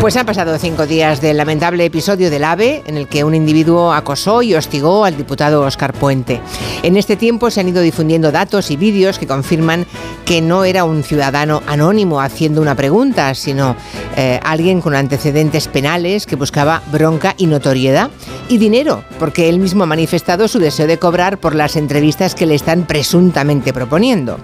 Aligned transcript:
Pues 0.00 0.16
han 0.16 0.26
pasado 0.26 0.56
cinco 0.58 0.86
días 0.86 1.20
del 1.20 1.38
lamentable 1.38 1.84
episodio 1.84 2.30
del 2.30 2.44
AVE, 2.44 2.82
en 2.86 2.96
el 2.96 3.08
que 3.08 3.24
un 3.24 3.34
individuo 3.34 3.92
acosó 3.92 4.42
y 4.42 4.54
hostigó 4.54 5.04
al 5.04 5.16
diputado 5.16 5.62
Oscar 5.62 5.94
Puente. 5.94 6.40
En 6.82 6.96
este 6.96 7.16
tiempo 7.16 7.50
se 7.50 7.60
han 7.60 7.68
ido 7.68 7.80
difundiendo 7.80 8.30
datos 8.30 8.70
y 8.70 8.76
vídeos 8.76 9.18
que 9.18 9.26
confirman 9.26 9.86
que 10.26 10.42
no 10.42 10.64
era 10.64 10.84
un 10.84 11.02
ciudadano 11.02 11.62
anónimo 11.66 12.20
haciendo 12.20 12.60
una 12.60 12.74
pregunta, 12.74 13.34
sino 13.34 13.74
eh, 14.16 14.38
alguien 14.44 14.80
con 14.80 14.94
antecedentes 14.94 15.66
penales 15.66 16.26
que 16.26 16.36
buscaba 16.36 16.82
bronca 16.92 17.34
y 17.38 17.46
notoriedad 17.46 18.10
y 18.48 18.58
dinero, 18.58 19.02
porque 19.18 19.48
él 19.48 19.58
mismo 19.58 19.84
ha 19.84 19.86
manifestado 19.86 20.46
su 20.46 20.58
deseo 20.58 20.86
de 20.86 20.98
cobrar 20.98 21.38
por 21.38 21.54
las 21.54 21.76
entrevistas 21.76 22.34
que 22.34 22.46
le 22.46 22.54
están 22.54 22.86
presuntamente 22.86 23.72
proponiendo. 23.72 24.38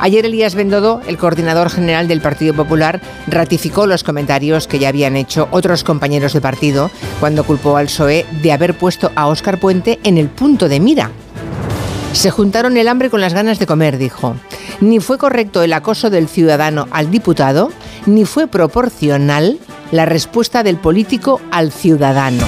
Ayer 0.00 0.24
Elías 0.24 0.54
Bendodo, 0.54 1.00
el 1.06 1.18
coordinador 1.18 1.68
general 1.70 2.08
del 2.08 2.20
Partido 2.20 2.54
Popular, 2.54 3.00
ratificó 3.26 3.86
los 3.86 4.02
comentarios 4.02 4.66
que 4.66 4.78
ya 4.78 4.92
habían 4.94 5.16
hecho 5.16 5.48
otros 5.50 5.82
compañeros 5.82 6.34
de 6.34 6.40
partido 6.40 6.88
cuando 7.18 7.42
culpó 7.42 7.76
al 7.76 7.86
PSOE 7.86 8.24
de 8.42 8.52
haber 8.52 8.78
puesto 8.78 9.10
a 9.16 9.26
Óscar 9.26 9.58
Puente 9.58 9.98
en 10.04 10.18
el 10.18 10.28
punto 10.28 10.68
de 10.68 10.78
mira. 10.78 11.10
Se 12.12 12.30
juntaron 12.30 12.76
el 12.76 12.86
hambre 12.86 13.10
con 13.10 13.20
las 13.20 13.34
ganas 13.34 13.58
de 13.58 13.66
comer, 13.66 13.98
dijo. 13.98 14.36
Ni 14.80 15.00
fue 15.00 15.18
correcto 15.18 15.64
el 15.64 15.72
acoso 15.72 16.10
del 16.10 16.28
ciudadano 16.28 16.86
al 16.92 17.10
diputado, 17.10 17.72
ni 18.06 18.24
fue 18.24 18.46
proporcional 18.46 19.58
la 19.90 20.06
respuesta 20.06 20.62
del 20.62 20.76
político 20.76 21.40
al 21.50 21.72
ciudadano. 21.72 22.44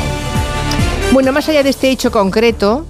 Bueno, 1.12 1.32
más 1.32 1.48
allá 1.48 1.64
de 1.64 1.70
este 1.70 1.90
hecho 1.90 2.12
concreto, 2.12 2.86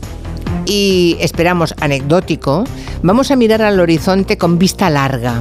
y 0.67 1.17
esperamos 1.19 1.75
anecdótico, 1.81 2.65
vamos 3.03 3.31
a 3.31 3.37
mirar 3.37 3.63
al 3.63 3.81
horizonte 3.81 4.37
con 4.37 4.59
vista 4.59 4.91
larga. 4.91 5.41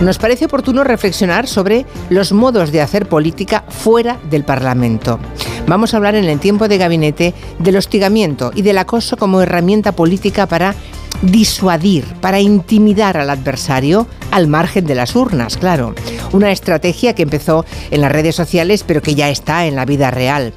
Nos 0.00 0.16
parece 0.16 0.46
oportuno 0.46 0.82
reflexionar 0.82 1.46
sobre 1.46 1.84
los 2.08 2.32
modos 2.32 2.72
de 2.72 2.80
hacer 2.80 3.06
política 3.06 3.64
fuera 3.68 4.18
del 4.30 4.44
Parlamento. 4.44 5.18
Vamos 5.66 5.92
a 5.92 5.98
hablar 5.98 6.14
en 6.14 6.24
el 6.24 6.40
tiempo 6.40 6.68
de 6.68 6.78
gabinete 6.78 7.34
del 7.58 7.76
hostigamiento 7.76 8.50
y 8.54 8.62
del 8.62 8.78
acoso 8.78 9.18
como 9.18 9.42
herramienta 9.42 9.92
política 9.92 10.46
para 10.46 10.74
disuadir, 11.20 12.06
para 12.22 12.40
intimidar 12.40 13.18
al 13.18 13.28
adversario 13.28 14.06
al 14.30 14.46
margen 14.46 14.86
de 14.86 14.94
las 14.94 15.14
urnas, 15.14 15.58
claro. 15.58 15.94
Una 16.32 16.50
estrategia 16.50 17.14
que 17.14 17.24
empezó 17.24 17.66
en 17.90 18.00
las 18.00 18.10
redes 18.10 18.34
sociales 18.34 18.84
pero 18.86 19.02
que 19.02 19.14
ya 19.14 19.28
está 19.28 19.66
en 19.66 19.76
la 19.76 19.84
vida 19.84 20.10
real. 20.10 20.54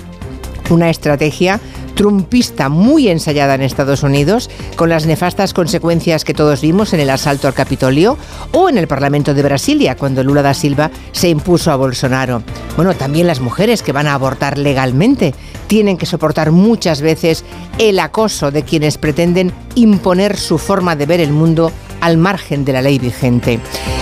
Una 0.69 0.89
estrategia 0.89 1.59
trumpista 1.95 2.69
muy 2.69 3.07
ensayada 3.07 3.55
en 3.55 3.61
Estados 3.61 4.03
Unidos, 4.03 4.49
con 4.75 4.89
las 4.89 5.05
nefastas 5.05 5.53
consecuencias 5.53 6.23
que 6.23 6.33
todos 6.33 6.61
vimos 6.61 6.93
en 6.93 6.99
el 6.99 7.09
asalto 7.09 7.47
al 7.47 7.53
Capitolio 7.53 8.17
o 8.51 8.69
en 8.69 8.77
el 8.77 8.87
Parlamento 8.87 9.33
de 9.33 9.43
Brasilia, 9.43 9.95
cuando 9.95 10.23
Lula 10.23 10.41
da 10.41 10.53
Silva 10.53 10.91
se 11.11 11.29
impuso 11.29 11.71
a 11.71 11.75
Bolsonaro. 11.75 12.43
Bueno, 12.75 12.93
también 12.93 13.27
las 13.27 13.39
mujeres 13.39 13.83
que 13.83 13.91
van 13.91 14.07
a 14.07 14.13
abortar 14.13 14.57
legalmente 14.57 15.33
tienen 15.67 15.97
que 15.97 16.05
soportar 16.05 16.51
muchas 16.51 17.01
veces 17.01 17.43
el 17.79 17.99
acoso 17.99 18.51
de 18.51 18.63
quienes 18.63 18.97
pretenden 18.97 19.51
imponer 19.75 20.37
su 20.37 20.57
forma 20.57 20.95
de 20.95 21.05
ver 21.05 21.19
el 21.19 21.31
mundo 21.31 21.71
al 22.01 22.17
margen 22.17 22.65
de 22.65 22.73
la 22.73 22.81
ley 22.81 22.99
vigente. 22.99 23.59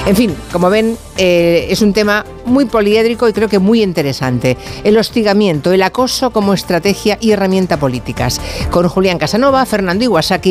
En 0.08 0.16
fin, 0.16 0.36
como 0.52 0.72
ven, 0.72 0.98
eh, 1.18 1.68
es 1.70 1.84
un 1.84 1.94
tema 1.94 2.26
muy 2.46 2.66
poliédrico 2.66 3.30
y 3.30 3.34
creo 3.34 3.48
que 3.48 3.60
muy 3.60 3.84
interesante. 3.84 4.58
El 4.84 4.98
hostigamiento, 4.98 5.72
el 5.72 5.84
acoso 5.84 6.32
como 6.32 6.56
estrategia 6.56 7.20
y 7.22 7.32
herramienta 7.32 7.78
políticas. 7.78 8.42
Con 8.72 8.90
Julián 8.90 9.20
Casanova, 9.20 9.64
Fernando 9.68 10.04
Iwasaki 10.04 10.50